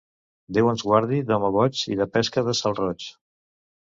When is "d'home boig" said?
1.29-1.83